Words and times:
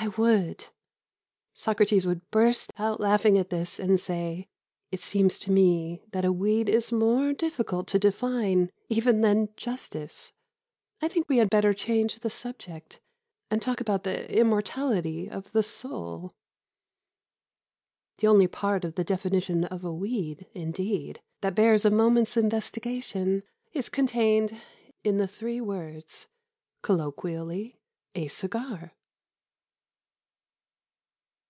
"I 0.00 0.08
would." 0.16 0.66
Socrates 1.54 2.06
would 2.06 2.30
burst 2.30 2.72
out 2.78 3.00
laughing 3.00 3.36
at 3.36 3.50
this, 3.50 3.80
and 3.80 3.98
say: 4.00 4.48
"It 4.92 5.02
seems 5.02 5.40
to 5.40 5.50
me 5.50 6.02
that 6.12 6.24
a 6.24 6.32
weed 6.32 6.68
is 6.68 6.92
more 6.92 7.32
difficult 7.32 7.88
to 7.88 7.98
define 7.98 8.70
even 8.88 9.22
than 9.22 9.48
justice. 9.56 10.32
I 11.02 11.08
think 11.08 11.28
we 11.28 11.38
had 11.38 11.50
better 11.50 11.74
change 11.74 12.20
the 12.20 12.30
subject 12.30 13.00
and 13.50 13.60
talk 13.60 13.80
about 13.80 14.04
the 14.04 14.32
immortality 14.32 15.28
of 15.28 15.50
the 15.50 15.64
soul." 15.64 16.32
The 18.18 18.28
only 18.28 18.46
part 18.46 18.84
of 18.84 18.94
the 18.94 19.04
definition 19.04 19.64
of 19.64 19.82
a 19.84 19.92
weed, 19.92 20.46
indeed, 20.54 21.20
that 21.40 21.56
bears 21.56 21.84
a 21.84 21.90
moment's 21.90 22.36
investigation 22.36 23.42
is 23.72 23.88
contained 23.88 24.60
in 25.02 25.18
the 25.18 25.26
three 25.28 25.60
words: 25.60 26.28
"colloq., 26.84 27.74
a 28.14 28.28
cigar." 28.28 28.92